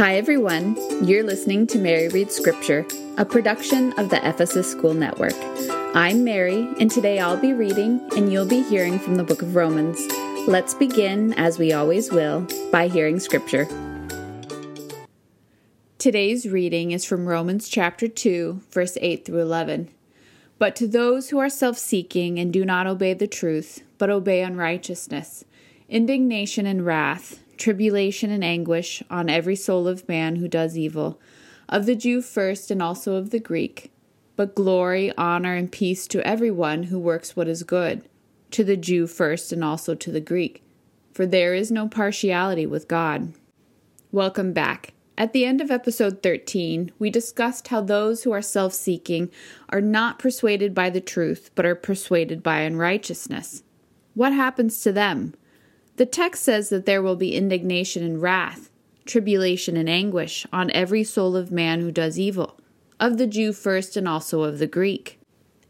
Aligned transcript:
Hi, 0.00 0.16
everyone. 0.16 0.78
You're 1.06 1.24
listening 1.24 1.66
to 1.66 1.78
Mary 1.78 2.08
Reads 2.08 2.34
Scripture, 2.34 2.86
a 3.18 3.24
production 3.26 3.92
of 3.98 4.08
the 4.08 4.26
Ephesus 4.26 4.70
School 4.70 4.94
Network. 4.94 5.34
I'm 5.94 6.24
Mary, 6.24 6.66
and 6.80 6.90
today 6.90 7.18
I'll 7.18 7.36
be 7.36 7.52
reading 7.52 8.00
and 8.16 8.32
you'll 8.32 8.46
be 8.46 8.62
hearing 8.62 8.98
from 8.98 9.16
the 9.16 9.24
book 9.24 9.42
of 9.42 9.54
Romans. 9.54 10.00
Let's 10.48 10.72
begin, 10.72 11.34
as 11.34 11.58
we 11.58 11.74
always 11.74 12.10
will, 12.10 12.48
by 12.72 12.88
hearing 12.88 13.20
Scripture. 13.20 13.66
Today's 15.98 16.48
reading 16.48 16.92
is 16.92 17.04
from 17.04 17.26
Romans 17.26 17.68
chapter 17.68 18.08
2, 18.08 18.62
verse 18.70 18.96
8 19.02 19.26
through 19.26 19.42
11. 19.42 19.90
But 20.58 20.74
to 20.76 20.88
those 20.88 21.28
who 21.28 21.38
are 21.38 21.50
self 21.50 21.76
seeking 21.76 22.38
and 22.38 22.50
do 22.50 22.64
not 22.64 22.86
obey 22.86 23.12
the 23.12 23.26
truth, 23.26 23.82
but 23.98 24.08
obey 24.08 24.40
unrighteousness, 24.40 25.44
indignation 25.90 26.64
and 26.64 26.86
wrath, 26.86 27.40
tribulation 27.60 28.30
and 28.30 28.42
anguish 28.42 29.02
on 29.10 29.30
every 29.30 29.54
soul 29.54 29.86
of 29.86 30.08
man 30.08 30.36
who 30.36 30.48
does 30.48 30.76
evil, 30.76 31.20
of 31.68 31.86
the 31.86 31.94
Jew 31.94 32.20
first 32.22 32.70
and 32.70 32.82
also 32.82 33.14
of 33.14 33.30
the 33.30 33.38
Greek, 33.38 33.92
but 34.34 34.54
glory, 34.54 35.12
honor, 35.16 35.54
and 35.54 35.70
peace 35.70 36.08
to 36.08 36.26
every 36.26 36.50
one 36.50 36.84
who 36.84 36.98
works 36.98 37.36
what 37.36 37.46
is 37.46 37.62
good, 37.62 38.08
to 38.50 38.64
the 38.64 38.76
Jew 38.76 39.06
first 39.06 39.52
and 39.52 39.62
also 39.62 39.94
to 39.94 40.10
the 40.10 40.20
Greek, 40.20 40.64
for 41.12 41.26
there 41.26 41.54
is 41.54 41.70
no 41.70 41.86
partiality 41.86 42.66
with 42.66 42.88
God. 42.88 43.34
Welcome 44.10 44.52
back. 44.52 44.94
At 45.18 45.34
the 45.34 45.44
end 45.44 45.60
of 45.60 45.70
episode 45.70 46.22
13, 46.22 46.92
we 46.98 47.10
discussed 47.10 47.68
how 47.68 47.82
those 47.82 48.22
who 48.22 48.32
are 48.32 48.40
self 48.40 48.72
seeking 48.72 49.30
are 49.68 49.82
not 49.82 50.18
persuaded 50.18 50.74
by 50.74 50.88
the 50.88 51.02
truth, 51.02 51.50
but 51.54 51.66
are 51.66 51.74
persuaded 51.74 52.42
by 52.42 52.60
unrighteousness. 52.60 53.62
What 54.14 54.32
happens 54.32 54.80
to 54.80 54.92
them? 54.92 55.34
The 56.00 56.06
text 56.06 56.44
says 56.44 56.70
that 56.70 56.86
there 56.86 57.02
will 57.02 57.14
be 57.14 57.36
indignation 57.36 58.02
and 58.02 58.22
wrath, 58.22 58.70
tribulation 59.04 59.76
and 59.76 59.86
anguish 59.86 60.46
on 60.50 60.70
every 60.70 61.04
soul 61.04 61.36
of 61.36 61.52
man 61.52 61.82
who 61.82 61.92
does 61.92 62.18
evil, 62.18 62.58
of 62.98 63.18
the 63.18 63.26
Jew 63.26 63.52
first 63.52 63.98
and 63.98 64.08
also 64.08 64.44
of 64.44 64.58
the 64.58 64.66
Greek. 64.66 65.20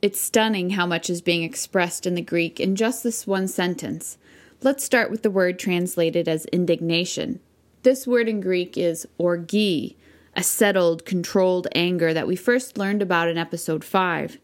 It's 0.00 0.20
stunning 0.20 0.70
how 0.70 0.86
much 0.86 1.10
is 1.10 1.20
being 1.20 1.42
expressed 1.42 2.06
in 2.06 2.14
the 2.14 2.22
Greek 2.22 2.60
in 2.60 2.76
just 2.76 3.02
this 3.02 3.26
one 3.26 3.48
sentence. 3.48 4.18
Let's 4.62 4.84
start 4.84 5.10
with 5.10 5.24
the 5.24 5.32
word 5.32 5.58
translated 5.58 6.28
as 6.28 6.44
indignation. 6.44 7.40
This 7.82 8.06
word 8.06 8.28
in 8.28 8.40
Greek 8.40 8.78
is 8.78 9.08
orgi, 9.18 9.96
a 10.36 10.44
settled, 10.44 11.04
controlled 11.04 11.66
anger 11.74 12.14
that 12.14 12.28
we 12.28 12.36
first 12.36 12.78
learned 12.78 13.02
about 13.02 13.26
in 13.26 13.36
episode 13.36 13.82
5. 13.82 14.38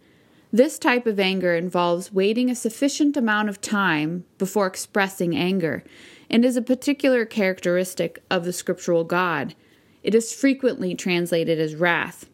This 0.56 0.78
type 0.78 1.06
of 1.06 1.20
anger 1.20 1.54
involves 1.54 2.14
waiting 2.14 2.48
a 2.48 2.54
sufficient 2.54 3.14
amount 3.14 3.50
of 3.50 3.60
time 3.60 4.24
before 4.38 4.66
expressing 4.66 5.36
anger 5.36 5.84
and 6.30 6.46
is 6.46 6.56
a 6.56 6.62
particular 6.62 7.26
characteristic 7.26 8.22
of 8.30 8.46
the 8.46 8.54
scriptural 8.54 9.04
God. 9.04 9.54
It 10.02 10.14
is 10.14 10.32
frequently 10.32 10.94
translated 10.94 11.60
as 11.60 11.74
wrath. 11.74 12.30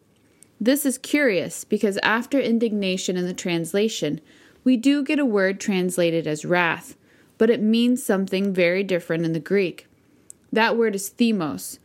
This 0.57 0.85
is 0.85 0.97
curious 0.97 1.65
because 1.65 1.97
after 1.97 2.39
indignation 2.39 3.17
in 3.17 3.27
the 3.27 3.33
translation, 3.33 4.21
we 4.63 4.77
do 4.77 5.03
get 5.03 5.19
a 5.19 5.25
word 5.25 5.59
translated 5.59 6.25
as 6.25 6.45
wrath, 6.45 6.95
but 7.37 7.49
it 7.49 7.61
means 7.61 8.05
something 8.05 8.53
very 8.53 8.83
different 8.83 9.25
in 9.25 9.33
the 9.33 9.41
Greek. 9.41 9.85
That 10.49 10.77
word 10.77 10.95
is 10.95 11.09
themos, 11.09 11.77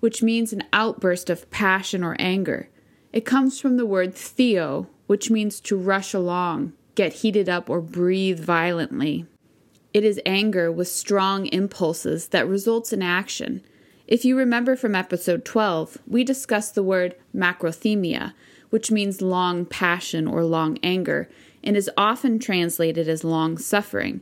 which 0.00 0.22
means 0.22 0.52
an 0.52 0.64
outburst 0.74 1.30
of 1.30 1.50
passion 1.50 2.04
or 2.04 2.16
anger. 2.18 2.68
It 3.14 3.24
comes 3.24 3.58
from 3.58 3.78
the 3.78 3.86
word 3.86 4.14
theo, 4.14 4.90
which 5.06 5.30
means 5.30 5.60
to 5.60 5.76
rush 5.76 6.12
along, 6.12 6.72
get 6.94 7.14
heated 7.14 7.48
up, 7.48 7.70
or 7.70 7.80
breathe 7.80 8.40
violently. 8.40 9.26
It 9.92 10.04
is 10.04 10.20
anger 10.26 10.70
with 10.70 10.88
strong 10.88 11.46
impulses 11.46 12.28
that 12.28 12.48
results 12.48 12.92
in 12.92 13.02
action. 13.02 13.62
If 14.06 14.24
you 14.24 14.36
remember 14.36 14.76
from 14.76 14.94
episode 14.94 15.44
12, 15.44 15.98
we 16.06 16.22
discussed 16.22 16.74
the 16.74 16.82
word 16.82 17.16
macrothemia, 17.34 18.34
which 18.70 18.90
means 18.90 19.22
long 19.22 19.64
passion 19.64 20.26
or 20.26 20.44
long 20.44 20.78
anger, 20.82 21.28
and 21.64 21.76
is 21.76 21.90
often 21.96 22.38
translated 22.38 23.08
as 23.08 23.24
long 23.24 23.58
suffering. 23.58 24.20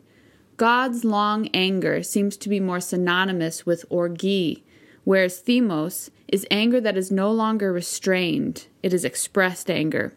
God's 0.57 1.05
long 1.05 1.49
anger 1.53 2.03
seems 2.03 2.37
to 2.37 2.49
be 2.49 2.61
more 2.61 2.81
synonymous 2.81 3.67
with 3.67 3.85
orgi, 3.91 4.63
whereas 5.03 5.41
themos 5.41 6.11
is 6.29 6.47
anger 6.51 6.81
that 6.81 6.97
is 6.97 7.11
no 7.11 7.33
longer 7.33 7.73
restrained, 7.73 8.69
it 8.83 8.95
is 8.95 9.05
expressed 9.05 9.71
anger. 9.71 10.15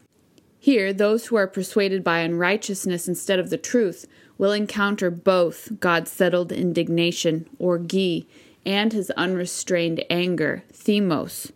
Here, 0.59 0.91
those 0.91 1.27
who 1.27 1.35
are 1.35 1.47
persuaded 1.47 2.03
by 2.03 2.19
unrighteousness 2.19 3.07
instead 3.07 3.39
of 3.39 3.49
the 3.49 3.57
truth 3.57 4.07
will 4.37 4.51
encounter 4.51 5.09
both 5.09 5.79
God's 5.79 6.11
settled 6.11 6.51
indignation, 6.51 7.47
orgi, 7.59 8.25
and 8.65 8.91
his 8.91 9.11
unrestrained 9.11 10.03
anger, 10.09 10.63
themos, 10.73 11.51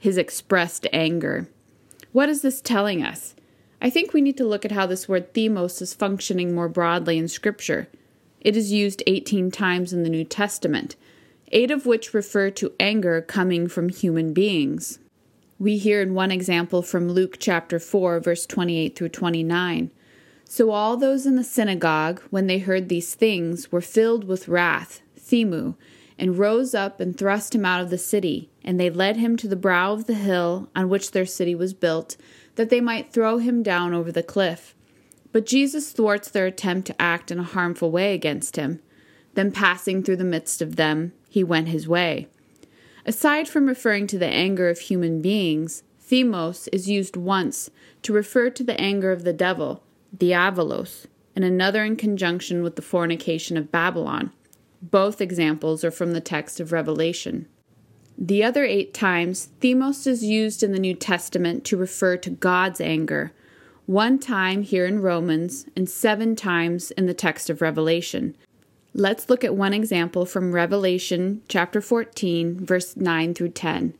his 0.00 0.18
expressed 0.18 0.86
anger. 0.92 1.48
What 2.12 2.28
is 2.28 2.42
this 2.42 2.60
telling 2.60 3.02
us? 3.02 3.34
I 3.80 3.90
think 3.90 4.12
we 4.12 4.20
need 4.20 4.36
to 4.38 4.46
look 4.46 4.64
at 4.64 4.72
how 4.72 4.86
this 4.86 5.08
word 5.08 5.34
themos 5.34 5.80
is 5.80 5.94
functioning 5.94 6.54
more 6.54 6.68
broadly 6.68 7.16
in 7.16 7.28
Scripture. 7.28 7.88
It 8.40 8.56
is 8.56 8.72
used 8.72 9.02
18 9.06 9.50
times 9.50 9.92
in 9.92 10.02
the 10.02 10.10
New 10.10 10.24
Testament, 10.24 10.96
eight 11.52 11.70
of 11.70 11.86
which 11.86 12.14
refer 12.14 12.50
to 12.50 12.72
anger 12.80 13.20
coming 13.20 13.68
from 13.68 13.88
human 13.88 14.32
beings. 14.32 14.98
We 15.60 15.76
hear 15.76 16.00
in 16.00 16.14
one 16.14 16.30
example 16.30 16.82
from 16.82 17.08
Luke 17.08 17.36
chapter 17.40 17.80
4, 17.80 18.20
verse 18.20 18.46
28 18.46 18.94
through 18.94 19.08
29. 19.08 19.90
So 20.44 20.70
all 20.70 20.96
those 20.96 21.26
in 21.26 21.34
the 21.34 21.42
synagogue, 21.42 22.22
when 22.30 22.46
they 22.46 22.58
heard 22.58 22.88
these 22.88 23.16
things, 23.16 23.72
were 23.72 23.80
filled 23.80 24.22
with 24.22 24.46
wrath, 24.46 25.02
themu, 25.18 25.74
and 26.16 26.38
rose 26.38 26.76
up 26.76 27.00
and 27.00 27.18
thrust 27.18 27.56
him 27.56 27.64
out 27.64 27.80
of 27.80 27.90
the 27.90 27.98
city. 27.98 28.50
And 28.62 28.78
they 28.78 28.88
led 28.88 29.16
him 29.16 29.36
to 29.38 29.48
the 29.48 29.56
brow 29.56 29.94
of 29.94 30.06
the 30.06 30.14
hill 30.14 30.68
on 30.76 30.88
which 30.88 31.10
their 31.10 31.26
city 31.26 31.56
was 31.56 31.74
built, 31.74 32.16
that 32.54 32.70
they 32.70 32.80
might 32.80 33.12
throw 33.12 33.38
him 33.38 33.64
down 33.64 33.92
over 33.92 34.12
the 34.12 34.22
cliff. 34.22 34.76
But 35.32 35.44
Jesus 35.44 35.90
thwarts 35.90 36.30
their 36.30 36.46
attempt 36.46 36.86
to 36.86 37.02
act 37.02 37.32
in 37.32 37.40
a 37.40 37.42
harmful 37.42 37.90
way 37.90 38.14
against 38.14 38.54
him. 38.54 38.80
Then, 39.34 39.50
passing 39.50 40.04
through 40.04 40.16
the 40.16 40.24
midst 40.24 40.62
of 40.62 40.76
them, 40.76 41.14
he 41.28 41.42
went 41.42 41.68
his 41.68 41.88
way. 41.88 42.28
Aside 43.08 43.48
from 43.48 43.64
referring 43.64 44.06
to 44.08 44.18
the 44.18 44.26
anger 44.26 44.68
of 44.68 44.80
human 44.80 45.22
beings, 45.22 45.82
themos 45.98 46.68
is 46.74 46.90
used 46.90 47.16
once 47.16 47.70
to 48.02 48.12
refer 48.12 48.50
to 48.50 48.62
the 48.62 48.78
anger 48.78 49.12
of 49.12 49.24
the 49.24 49.32
devil, 49.32 49.82
diavolos, 50.14 51.06
and 51.34 51.42
another 51.42 51.86
in 51.86 51.96
conjunction 51.96 52.62
with 52.62 52.76
the 52.76 52.82
fornication 52.82 53.56
of 53.56 53.72
Babylon. 53.72 54.30
Both 54.82 55.22
examples 55.22 55.84
are 55.84 55.90
from 55.90 56.12
the 56.12 56.20
text 56.20 56.60
of 56.60 56.70
Revelation. 56.70 57.48
The 58.18 58.44
other 58.44 58.66
eight 58.66 58.92
times, 58.92 59.48
themos 59.62 60.06
is 60.06 60.22
used 60.22 60.62
in 60.62 60.72
the 60.72 60.78
New 60.78 60.94
Testament 60.94 61.64
to 61.64 61.78
refer 61.78 62.18
to 62.18 62.28
God's 62.28 62.78
anger, 62.78 63.32
one 63.86 64.18
time 64.18 64.64
here 64.64 64.84
in 64.84 65.00
Romans, 65.00 65.64
and 65.74 65.88
seven 65.88 66.36
times 66.36 66.90
in 66.90 67.06
the 67.06 67.14
text 67.14 67.48
of 67.48 67.62
Revelation. 67.62 68.36
Let's 68.94 69.28
look 69.28 69.44
at 69.44 69.54
one 69.54 69.74
example 69.74 70.24
from 70.24 70.52
Revelation 70.52 71.42
chapter 71.46 71.80
14, 71.80 72.64
verse 72.64 72.96
9 72.96 73.34
through 73.34 73.50
10. 73.50 73.94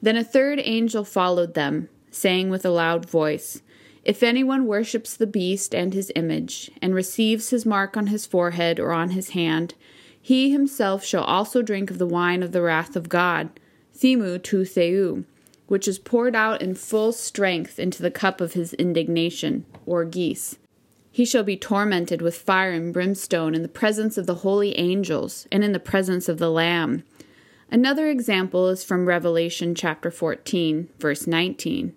Then 0.00 0.16
a 0.16 0.24
third 0.24 0.60
angel 0.62 1.04
followed 1.04 1.54
them, 1.54 1.88
saying 2.10 2.48
with 2.48 2.64
a 2.64 2.70
loud 2.70 3.08
voice, 3.08 3.62
If 4.04 4.22
anyone 4.22 4.66
worships 4.66 5.14
the 5.16 5.26
beast 5.26 5.74
and 5.74 5.92
his 5.92 6.10
image, 6.16 6.70
and 6.80 6.94
receives 6.94 7.50
his 7.50 7.66
mark 7.66 7.96
on 7.96 8.08
his 8.08 8.26
forehead 8.26 8.80
or 8.80 8.92
on 8.92 9.10
his 9.10 9.30
hand, 9.30 9.74
he 10.20 10.50
himself 10.50 11.04
shall 11.04 11.24
also 11.24 11.62
drink 11.62 11.90
of 11.90 11.98
the 11.98 12.06
wine 12.06 12.42
of 12.42 12.52
the 12.52 12.62
wrath 12.62 12.96
of 12.96 13.08
God, 13.08 13.50
themu 13.94 14.42
tu 14.42 14.64
theou 14.64 15.24
which 15.72 15.88
is 15.88 15.98
poured 15.98 16.36
out 16.36 16.60
in 16.60 16.74
full 16.74 17.12
strength 17.12 17.78
into 17.78 18.02
the 18.02 18.10
cup 18.10 18.42
of 18.42 18.52
his 18.52 18.74
indignation, 18.74 19.64
orgis. 19.86 20.58
He 21.14 21.26
shall 21.26 21.44
be 21.44 21.58
tormented 21.58 22.22
with 22.22 22.38
fire 22.38 22.72
and 22.72 22.90
brimstone 22.90 23.54
in 23.54 23.60
the 23.60 23.68
presence 23.68 24.16
of 24.16 24.26
the 24.26 24.36
holy 24.36 24.78
angels 24.78 25.46
and 25.52 25.62
in 25.62 25.72
the 25.72 25.78
presence 25.78 26.26
of 26.26 26.38
the 26.38 26.50
Lamb. 26.50 27.04
Another 27.70 28.08
example 28.08 28.68
is 28.68 28.82
from 28.82 29.06
Revelation 29.06 29.74
chapter 29.74 30.10
14, 30.10 30.88
verse 30.98 31.26
19. 31.26 31.94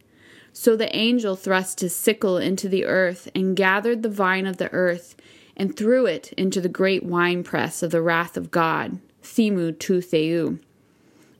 So 0.51 0.75
the 0.75 0.93
angel 0.93 1.37
thrust 1.37 1.79
his 1.79 1.95
sickle 1.95 2.37
into 2.37 2.67
the 2.67 2.85
earth 2.85 3.29
and 3.33 3.55
gathered 3.55 4.03
the 4.03 4.09
vine 4.09 4.45
of 4.45 4.57
the 4.57 4.71
earth 4.73 5.15
and 5.55 5.75
threw 5.75 6.05
it 6.05 6.33
into 6.33 6.59
the 6.59 6.67
great 6.67 7.03
winepress 7.03 7.81
of 7.81 7.91
the 7.91 8.01
wrath 8.01 8.35
of 8.35 8.51
God, 8.51 8.99
Themu 9.23 9.79
tu 9.79 10.01
Theou. 10.01 10.59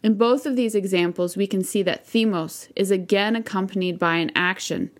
In 0.01 0.15
both 0.15 0.45
of 0.45 0.55
these 0.55 0.75
examples, 0.75 1.35
we 1.35 1.47
can 1.47 1.63
see 1.63 1.83
that 1.83 2.07
themos 2.07 2.69
is 2.75 2.91
again 2.91 3.35
accompanied 3.35 3.99
by 3.99 4.17
an 4.17 4.31
action, 4.35 4.91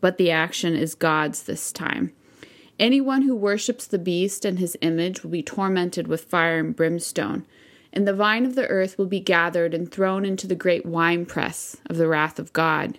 but 0.00 0.16
the 0.16 0.30
action 0.30 0.76
is 0.76 0.94
God's 0.94 1.42
this 1.44 1.72
time. 1.72 2.12
Anyone 2.80 3.22
who 3.22 3.36
worships 3.36 3.86
the 3.86 3.98
beast 3.98 4.46
and 4.46 4.58
his 4.58 4.74
image 4.80 5.22
will 5.22 5.30
be 5.30 5.42
tormented 5.42 6.08
with 6.08 6.24
fire 6.24 6.58
and 6.58 6.74
brimstone, 6.74 7.44
and 7.92 8.08
the 8.08 8.14
vine 8.14 8.46
of 8.46 8.54
the 8.54 8.66
earth 8.68 8.96
will 8.96 9.04
be 9.04 9.20
gathered 9.20 9.74
and 9.74 9.92
thrown 9.92 10.24
into 10.24 10.46
the 10.46 10.54
great 10.54 10.86
winepress 10.86 11.76
of 11.90 11.98
the 11.98 12.08
wrath 12.08 12.38
of 12.38 12.54
God. 12.54 12.98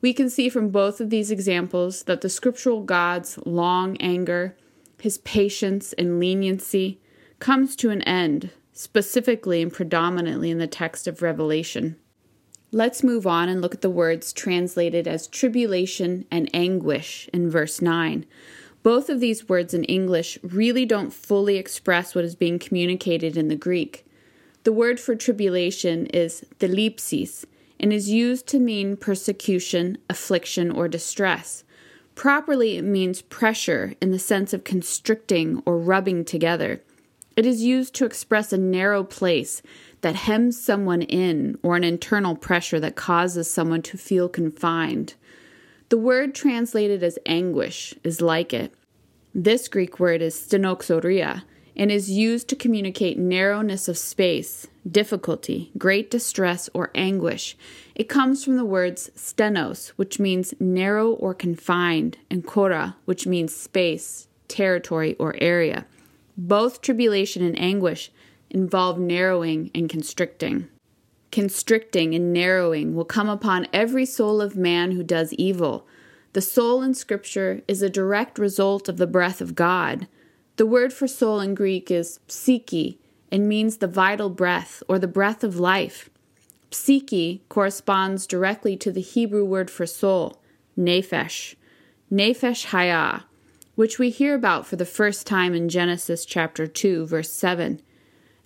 We 0.00 0.14
can 0.14 0.30
see 0.30 0.48
from 0.48 0.70
both 0.70 0.98
of 0.98 1.10
these 1.10 1.30
examples 1.30 2.04
that 2.04 2.22
the 2.22 2.30
scriptural 2.30 2.84
God's 2.84 3.38
long 3.44 3.98
anger, 3.98 4.56
his 4.98 5.18
patience 5.18 5.92
and 5.92 6.18
leniency, 6.18 6.98
comes 7.38 7.76
to 7.76 7.90
an 7.90 8.00
end 8.02 8.48
specifically 8.72 9.60
and 9.60 9.70
predominantly 9.70 10.50
in 10.50 10.56
the 10.56 10.66
text 10.66 11.06
of 11.06 11.20
Revelation. 11.20 11.96
Let's 12.70 13.02
move 13.02 13.26
on 13.26 13.50
and 13.50 13.60
look 13.60 13.74
at 13.74 13.82
the 13.82 13.90
words 13.90 14.32
translated 14.32 15.06
as 15.06 15.26
tribulation 15.26 16.24
and 16.30 16.48
anguish 16.54 17.28
in 17.30 17.50
verse 17.50 17.82
9. 17.82 18.24
Both 18.82 19.08
of 19.08 19.20
these 19.20 19.48
words 19.48 19.74
in 19.74 19.84
English 19.84 20.38
really 20.42 20.84
don't 20.84 21.12
fully 21.12 21.56
express 21.56 22.14
what 22.14 22.24
is 22.24 22.34
being 22.34 22.58
communicated 22.58 23.36
in 23.36 23.48
the 23.48 23.56
Greek. 23.56 24.04
The 24.64 24.72
word 24.72 24.98
for 24.98 25.14
tribulation 25.14 26.06
is 26.06 26.44
thlipsis 26.58 27.44
and 27.78 27.92
is 27.92 28.10
used 28.10 28.46
to 28.48 28.58
mean 28.58 28.96
persecution, 28.96 29.98
affliction, 30.08 30.70
or 30.70 30.88
distress. 30.88 31.64
Properly, 32.14 32.76
it 32.76 32.82
means 32.82 33.22
pressure 33.22 33.94
in 34.00 34.10
the 34.10 34.18
sense 34.18 34.52
of 34.52 34.64
constricting 34.64 35.62
or 35.64 35.78
rubbing 35.78 36.24
together. 36.24 36.82
It 37.36 37.46
is 37.46 37.62
used 37.62 37.94
to 37.94 38.04
express 38.04 38.52
a 38.52 38.58
narrow 38.58 39.04
place 39.04 39.62
that 40.02 40.14
hems 40.14 40.60
someone 40.60 41.02
in 41.02 41.58
or 41.62 41.76
an 41.76 41.84
internal 41.84 42.36
pressure 42.36 42.78
that 42.80 42.96
causes 42.96 43.50
someone 43.50 43.82
to 43.82 43.96
feel 43.96 44.28
confined. 44.28 45.14
The 45.92 45.98
word 45.98 46.34
translated 46.34 47.02
as 47.02 47.18
anguish 47.26 47.92
is 48.02 48.22
like 48.22 48.54
it. 48.54 48.72
This 49.34 49.68
Greek 49.68 50.00
word 50.00 50.22
is 50.22 50.34
stenochoria 50.34 51.42
and 51.76 51.92
is 51.92 52.10
used 52.10 52.48
to 52.48 52.56
communicate 52.56 53.18
narrowness 53.18 53.88
of 53.88 53.98
space, 53.98 54.66
difficulty, 54.90 55.70
great 55.76 56.10
distress, 56.10 56.70
or 56.72 56.92
anguish. 56.94 57.58
It 57.94 58.08
comes 58.08 58.42
from 58.42 58.56
the 58.56 58.64
words 58.64 59.10
stenos, 59.14 59.88
which 59.96 60.18
means 60.18 60.54
narrow 60.58 61.10
or 61.10 61.34
confined, 61.34 62.16
and 62.30 62.46
kora, 62.46 62.96
which 63.04 63.26
means 63.26 63.54
space, 63.54 64.28
territory, 64.48 65.14
or 65.18 65.36
area. 65.42 65.84
Both 66.38 66.80
tribulation 66.80 67.44
and 67.44 67.58
anguish 67.60 68.10
involve 68.48 68.98
narrowing 68.98 69.70
and 69.74 69.90
constricting. 69.90 70.70
Constricting 71.32 72.14
and 72.14 72.30
narrowing 72.30 72.94
will 72.94 73.06
come 73.06 73.30
upon 73.30 73.66
every 73.72 74.04
soul 74.04 74.42
of 74.42 74.54
man 74.54 74.92
who 74.92 75.02
does 75.02 75.32
evil. 75.32 75.86
The 76.34 76.42
soul 76.42 76.82
in 76.82 76.92
Scripture 76.92 77.62
is 77.66 77.80
a 77.80 77.88
direct 77.88 78.38
result 78.38 78.86
of 78.86 78.98
the 78.98 79.06
breath 79.06 79.40
of 79.40 79.54
God. 79.54 80.06
The 80.56 80.66
word 80.66 80.92
for 80.92 81.08
soul 81.08 81.40
in 81.40 81.54
Greek 81.54 81.90
is 81.90 82.20
psyche 82.28 82.98
and 83.30 83.48
means 83.48 83.78
the 83.78 83.86
vital 83.86 84.28
breath 84.28 84.82
or 84.88 84.98
the 84.98 85.08
breath 85.08 85.42
of 85.42 85.58
life. 85.58 86.10
Psyche 86.70 87.42
corresponds 87.48 88.26
directly 88.26 88.76
to 88.76 88.92
the 88.92 89.00
Hebrew 89.00 89.44
word 89.44 89.70
for 89.70 89.86
soul, 89.86 90.38
nephesh, 90.78 91.54
nephesh 92.12 92.66
hayah, 92.66 93.22
which 93.74 93.98
we 93.98 94.10
hear 94.10 94.34
about 94.34 94.66
for 94.66 94.76
the 94.76 94.84
first 94.84 95.26
time 95.26 95.54
in 95.54 95.70
Genesis 95.70 96.26
chapter 96.26 96.66
2, 96.66 97.06
verse 97.06 97.32
7. 97.32 97.80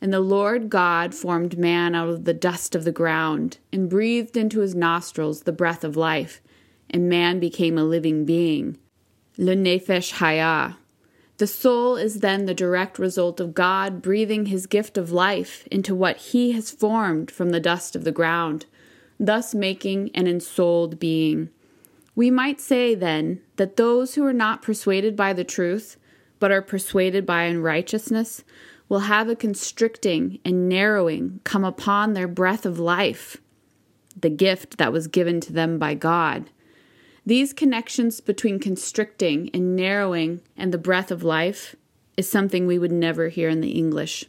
And 0.00 0.12
the 0.12 0.20
Lord 0.20 0.69
God 0.69 1.14
formed 1.14 1.58
man 1.58 1.94
out 1.94 2.08
of 2.08 2.25
the 2.25 2.34
dust 2.34 2.75
of 2.75 2.84
the 2.84 2.93
ground, 2.93 3.58
and 3.72 3.88
breathed 3.88 4.37
into 4.37 4.60
his 4.60 4.75
nostrils 4.75 5.43
the 5.43 5.52
breath 5.52 5.84
of 5.84 5.96
life, 5.96 6.40
and 6.90 7.08
man 7.08 7.40
became 7.40 7.78
a 7.78 7.84
living 7.84 8.25
being. 8.25 8.78
Le 9.38 9.54
Nefesh 9.54 10.14
Hayah. 10.14 10.76
The 11.38 11.46
soul 11.46 11.96
is 11.96 12.20
then 12.20 12.46
the 12.46 12.54
direct 12.54 12.98
result 12.98 13.40
of 13.40 13.54
God 13.54 14.00
breathing 14.00 14.46
his 14.46 14.66
gift 14.66 14.96
of 14.96 15.12
life 15.12 15.66
into 15.70 15.94
what 15.94 16.16
he 16.16 16.52
has 16.52 16.70
formed 16.70 17.31
from 17.31 17.50
the 17.50 17.60
dust 17.60 17.94
of 17.94 18.04
the 18.04 18.12
ground, 18.12 18.64
thus 19.20 19.54
making 19.54 20.10
an 20.14 20.26
ensouled 20.26 20.98
being. 20.98 21.50
We 22.14 22.31
might 22.31 22.60
say, 22.60 22.94
then, 22.94 23.43
that 23.56 23.76
those 23.76 24.14
who 24.14 24.25
are 24.25 24.32
not 24.32 24.62
persuaded 24.62 25.14
by 25.14 25.34
the 25.34 25.44
truth, 25.44 25.98
but 26.38 26.50
are 26.50 26.62
persuaded 26.62 27.26
by 27.26 27.43
unrighteousness, 27.43 28.43
will 28.88 29.00
have 29.00 29.28
a 29.28 29.36
constricting 29.36 30.38
and 30.44 30.68
narrowing 30.68 31.40
come 31.44 31.64
upon 31.64 32.12
their 32.12 32.28
breath 32.28 32.64
of 32.64 32.78
life, 32.78 33.38
the 34.18 34.30
gift 34.30 34.78
that 34.78 34.92
was 34.92 35.08
given 35.08 35.40
to 35.40 35.52
them 35.52 35.78
by 35.78 35.94
God. 35.94 36.50
These 37.24 37.52
connections 37.52 38.20
between 38.20 38.60
constricting 38.60 39.50
and 39.52 39.74
narrowing 39.74 40.42
and 40.56 40.72
the 40.72 40.78
breath 40.78 41.10
of 41.10 41.24
life 41.24 41.74
is 42.16 42.28
something 42.28 42.66
we 42.66 42.78
would 42.78 42.92
never 42.92 43.28
hear 43.28 43.48
in 43.48 43.60
the 43.60 43.72
English. 43.72 44.26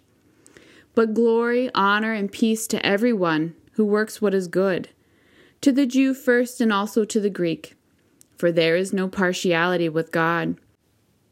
But 0.96 1.14
glory, 1.14 1.70
honor, 1.76 2.14
and 2.14 2.32
peace 2.32 2.66
to 2.68 2.84
everyone 2.84 3.56
who 3.74 3.86
works 3.86 4.20
what 4.20 4.34
is 4.34 4.48
good, 4.48 4.90
to 5.62 5.72
the 5.72 5.86
Jew 5.86 6.16
first 6.16 6.60
and 6.60 6.74
also 6.74 7.06
to 7.06 7.20
the 7.20 7.30
Greek, 7.30 7.76
for 8.36 8.52
there 8.52 8.76
is 8.76 8.92
no 8.94 9.08
partiality 9.08 9.90
with 9.90 10.12
God. 10.12 10.58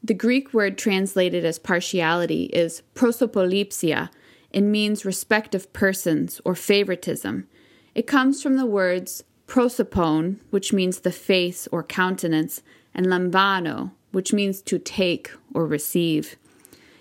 The 0.05 0.13
Greek 0.13 0.53
word 0.53 0.77
translated 0.77 1.43
as 1.45 1.57
partiality 1.57 2.43
is 2.53 2.83
prosopolepsia 2.93 4.11
and 4.53 4.71
means 4.71 5.03
respect 5.03 5.55
of 5.55 5.73
persons 5.73 6.39
or 6.45 6.53
favoritism. 6.53 7.47
It 7.95 8.05
comes 8.05 8.43
from 8.43 8.55
the 8.55 8.67
words 8.67 9.23
prosopone, 9.47 10.41
which 10.51 10.71
means 10.71 10.99
the 10.99 11.11
face 11.11 11.67
or 11.71 11.81
countenance, 11.81 12.61
and 12.93 13.07
lambano, 13.07 13.93
which 14.11 14.31
means 14.31 14.61
to 14.61 14.77
take 14.77 15.31
or 15.55 15.65
receive. 15.65 16.35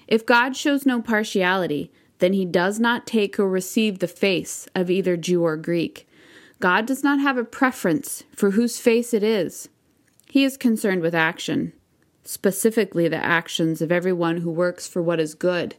If 0.08 0.24
God 0.24 0.56
shows 0.56 0.86
no 0.86 1.02
partiality, 1.02 1.92
then 2.20 2.32
he 2.32 2.46
does 2.46 2.80
not 2.80 3.06
take 3.06 3.38
or 3.38 3.50
receive 3.50 3.98
the 3.98 4.08
face 4.08 4.66
of 4.74 4.90
either 4.90 5.18
Jew 5.18 5.42
or 5.42 5.58
Greek. 5.58 6.08
God 6.58 6.86
does 6.86 7.04
not 7.04 7.20
have 7.20 7.36
a 7.36 7.44
preference 7.44 8.24
for 8.34 8.52
whose 8.52 8.80
face 8.80 9.12
it 9.12 9.22
is. 9.22 9.68
He 10.30 10.42
is 10.42 10.56
concerned 10.56 11.02
with 11.02 11.14
action 11.14 11.74
specifically 12.24 13.08
the 13.08 13.16
actions 13.16 13.80
of 13.80 13.92
everyone 13.92 14.38
who 14.38 14.50
works 14.50 14.86
for 14.86 15.02
what 15.02 15.20
is 15.20 15.34
good. 15.34 15.76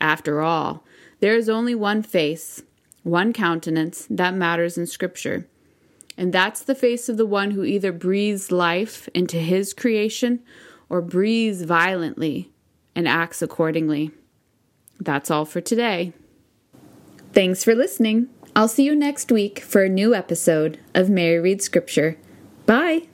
After 0.00 0.40
all, 0.40 0.84
there 1.20 1.34
is 1.34 1.48
only 1.48 1.74
one 1.74 2.02
face, 2.02 2.62
one 3.02 3.32
countenance 3.32 4.06
that 4.10 4.34
matters 4.34 4.78
in 4.78 4.86
Scripture. 4.86 5.46
And 6.16 6.32
that's 6.32 6.62
the 6.62 6.74
face 6.74 7.08
of 7.08 7.16
the 7.16 7.26
one 7.26 7.52
who 7.52 7.64
either 7.64 7.92
breathes 7.92 8.52
life 8.52 9.08
into 9.14 9.38
his 9.38 9.72
creation 9.72 10.40
or 10.88 11.00
breathes 11.00 11.62
violently 11.62 12.50
and 12.94 13.08
acts 13.08 13.40
accordingly. 13.40 14.10
That's 14.98 15.30
all 15.30 15.46
for 15.46 15.60
today. 15.60 16.12
Thanks 17.32 17.64
for 17.64 17.74
listening. 17.74 18.28
I'll 18.54 18.68
see 18.68 18.84
you 18.84 18.94
next 18.94 19.30
week 19.30 19.60
for 19.60 19.84
a 19.84 19.88
new 19.88 20.14
episode 20.14 20.78
of 20.94 21.08
Mary 21.08 21.38
Reads 21.38 21.64
Scripture. 21.64 22.18
Bye. 22.66 23.08